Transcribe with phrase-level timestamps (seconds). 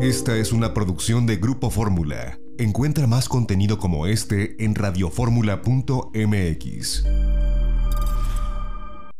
[0.00, 2.38] Esta es una producción de Grupo Fórmula.
[2.56, 7.04] Encuentra más contenido como este en radioformula.mx.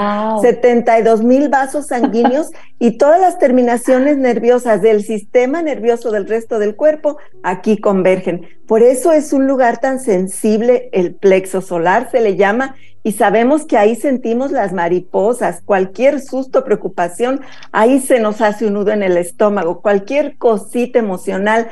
[0.42, 6.76] 72 mil vasos sanguíneos y todas las terminaciones nerviosas del sistema nervioso del resto del
[6.76, 8.46] cuerpo aquí convergen.
[8.68, 13.64] Por eso es un lugar tan sensible, el plexo solar se le llama, y sabemos
[13.64, 17.40] que ahí sentimos las mariposas, cualquier susto, preocupación,
[17.72, 21.68] ahí se nos hace un nudo en el estómago, cualquier cosita emocional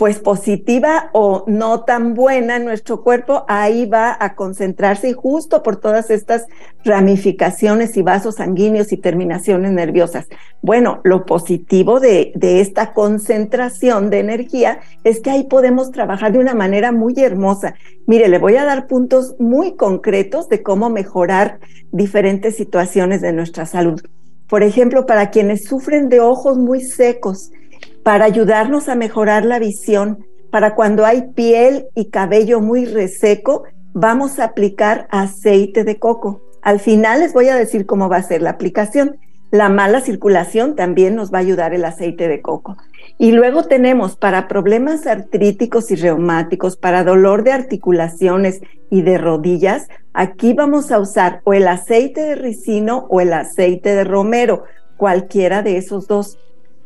[0.00, 5.62] pues positiva o no tan buena en nuestro cuerpo, ahí va a concentrarse y justo
[5.62, 6.46] por todas estas
[6.86, 10.26] ramificaciones y vasos sanguíneos y terminaciones nerviosas.
[10.62, 16.38] Bueno, lo positivo de, de esta concentración de energía es que ahí podemos trabajar de
[16.38, 17.74] una manera muy hermosa.
[18.06, 21.60] Mire, le voy a dar puntos muy concretos de cómo mejorar
[21.92, 24.00] diferentes situaciones de nuestra salud.
[24.48, 27.52] Por ejemplo, para quienes sufren de ojos muy secos,
[28.02, 30.24] para ayudarnos a mejorar la visión.
[30.50, 36.42] Para cuando hay piel y cabello muy reseco, vamos a aplicar aceite de coco.
[36.62, 39.16] Al final les voy a decir cómo va a ser la aplicación.
[39.50, 42.76] La mala circulación también nos va a ayudar el aceite de coco.
[43.18, 49.88] Y luego tenemos para problemas artríticos y reumáticos, para dolor de articulaciones y de rodillas,
[50.12, 54.64] aquí vamos a usar o el aceite de ricino o el aceite de romero,
[54.96, 56.38] cualquiera de esos dos.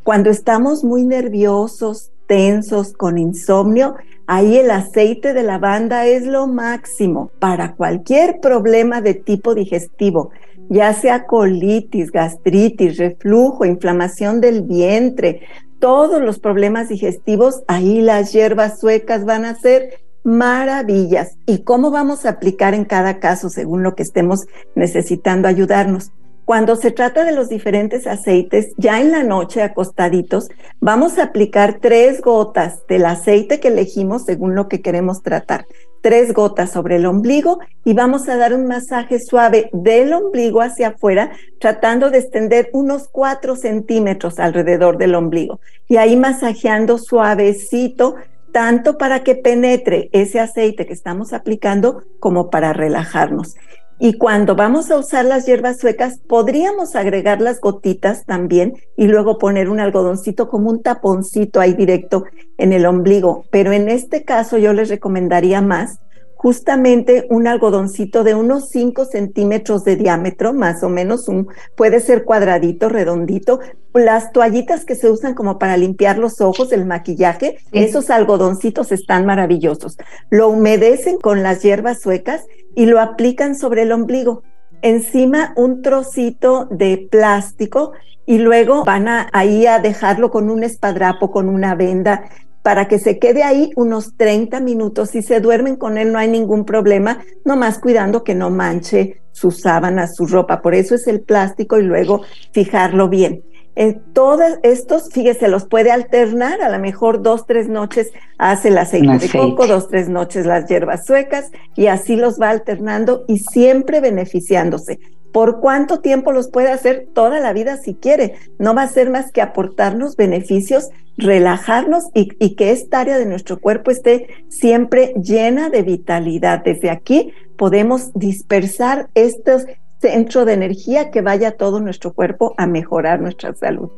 [0.04, 3.94] Cuando estamos muy nerviosos, tensos, con insomnio,
[4.26, 10.30] ahí el aceite de lavanda es lo máximo para cualquier problema de tipo digestivo,
[10.68, 15.40] ya sea colitis, gastritis, reflujo, inflamación del vientre,
[15.78, 21.38] todos los problemas digestivos, ahí las hierbas suecas van a ser maravillas.
[21.46, 24.44] ¿Y cómo vamos a aplicar en cada caso según lo que estemos
[24.74, 26.12] necesitando ayudarnos?
[26.44, 31.78] Cuando se trata de los diferentes aceites, ya en la noche acostaditos, vamos a aplicar
[31.80, 35.64] tres gotas del aceite que elegimos según lo que queremos tratar.
[36.02, 40.88] Tres gotas sobre el ombligo y vamos a dar un masaje suave del ombligo hacia
[40.88, 45.60] afuera, tratando de extender unos cuatro centímetros alrededor del ombligo.
[45.88, 48.16] Y ahí masajeando suavecito,
[48.52, 53.56] tanto para que penetre ese aceite que estamos aplicando como para relajarnos.
[53.98, 59.38] Y cuando vamos a usar las hierbas suecas, podríamos agregar las gotitas también y luego
[59.38, 62.24] poner un algodoncito como un taponcito ahí directo
[62.58, 63.44] en el ombligo.
[63.50, 66.00] Pero en este caso yo les recomendaría más
[66.44, 72.24] justamente un algodoncito de unos 5 centímetros de diámetro, más o menos, un, puede ser
[72.24, 73.60] cuadradito, redondito.
[73.94, 79.24] Las toallitas que se usan como para limpiar los ojos, el maquillaje, esos algodoncitos están
[79.24, 79.96] maravillosos.
[80.28, 82.44] Lo humedecen con las hierbas suecas
[82.74, 84.42] y lo aplican sobre el ombligo.
[84.82, 87.92] Encima un trocito de plástico
[88.26, 92.24] y luego van a, ahí a dejarlo con un espadrapo, con una venda
[92.62, 95.10] para que se quede ahí unos 30 minutos.
[95.10, 99.60] Si se duermen con él no hay ningún problema, nomás cuidando que no manche sus
[99.60, 100.62] sábanas, su ropa.
[100.62, 103.42] Por eso es el plástico y luego fijarlo bien.
[103.76, 108.78] En todos estos, fíjese, los puede alternar, a lo mejor dos, tres noches hace el
[108.78, 113.38] aceite, de coco, dos, tres noches las hierbas suecas y así los va alternando y
[113.38, 115.00] siempre beneficiándose.
[115.32, 117.08] ¿Por cuánto tiempo los puede hacer?
[117.12, 118.34] Toda la vida si quiere.
[118.60, 123.26] No va a ser más que aportarnos beneficios, relajarnos y, y, que esta área de
[123.26, 126.62] nuestro cuerpo esté siempre llena de vitalidad.
[126.62, 129.66] Desde aquí podemos dispersar estos
[129.98, 133.90] centros de energía que vaya todo nuestro cuerpo a mejorar nuestra salud.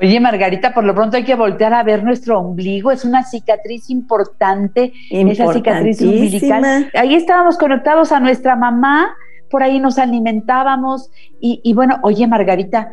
[0.00, 2.90] Oye, Margarita, por lo pronto hay que voltear a ver nuestro ombligo.
[2.90, 6.90] Es una cicatriz importante, esa cicatriz umbilical.
[6.94, 9.16] Ahí estábamos conectados a nuestra mamá
[9.54, 12.92] por ahí nos alimentábamos y, bueno, oye Margarita,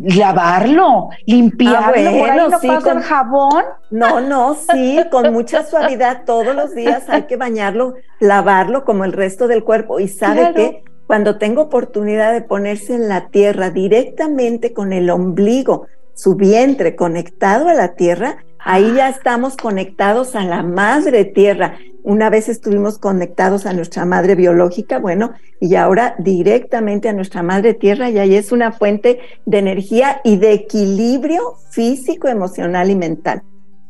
[0.00, 3.64] lavarlo, limpiarlo, ah, no sí, con jabón.
[3.90, 9.14] No, no, sí, con mucha suavidad todos los días hay que bañarlo, lavarlo como el
[9.14, 14.72] resto del cuerpo y sabe que cuando tengo oportunidad de ponerse en la tierra directamente
[14.72, 20.62] con el ombligo, su vientre conectado a la tierra, Ahí ya estamos conectados a la
[20.62, 21.76] madre tierra.
[22.02, 27.74] Una vez estuvimos conectados a nuestra madre biológica, bueno, y ahora directamente a nuestra madre
[27.74, 33.42] tierra, y ahí es una fuente de energía y de equilibrio físico, emocional y mental.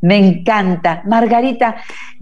[0.05, 1.03] Me encanta.
[1.07, 1.77] Margarita,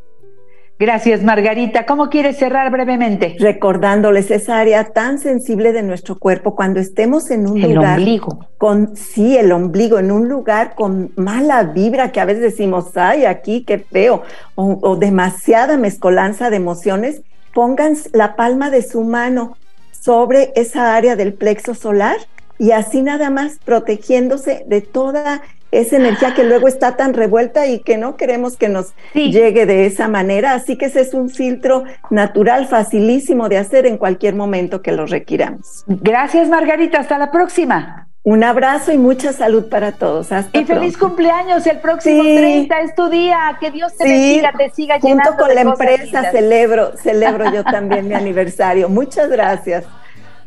[0.81, 1.85] Gracias, Margarita.
[1.85, 3.37] ¿Cómo quieres cerrar brevemente?
[3.39, 7.99] Recordándoles esa área tan sensible de nuestro cuerpo cuando estemos en un lugar.
[7.99, 8.47] El ombligo.
[8.57, 13.27] Con, sí, el ombligo, en un lugar con mala vibra que a veces decimos, ay,
[13.27, 14.23] aquí qué feo,
[14.55, 17.21] o, o demasiada mezcolanza de emociones,
[17.53, 19.59] pongan la palma de su mano
[19.91, 22.17] sobre esa área del plexo solar
[22.59, 27.81] y así nada más protegiéndose de toda esa energía que luego está tan revuelta y
[27.81, 30.55] que no queremos que nos llegue de esa manera.
[30.55, 35.07] Así que ese es un filtro natural, facilísimo de hacer en cualquier momento que lo
[35.07, 35.85] requiramos.
[35.87, 36.99] Gracias, Margarita.
[36.99, 38.09] Hasta la próxima.
[38.23, 40.31] Un abrazo y mucha salud para todos.
[40.31, 41.67] Hasta y feliz cumpleaños.
[41.67, 43.57] El próximo 30 es tu día.
[43.59, 48.15] Que Dios te bendiga, te siga Junto con la empresa celebro, celebro yo también mi
[48.15, 48.91] aniversario.
[48.91, 49.87] Muchas gracias.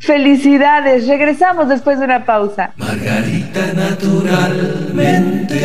[0.03, 1.07] Felicidades.
[1.07, 2.73] Regresamos después de una pausa.
[2.75, 5.55] Margarita naturalmente.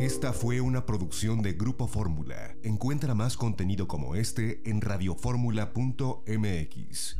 [0.00, 2.54] Esta fue una producción de Grupo Fórmula.
[2.62, 7.18] Encuentra más contenido como este en radioformula.mx.